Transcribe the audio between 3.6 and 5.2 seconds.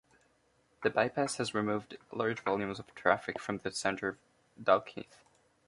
centre of Dalkeith.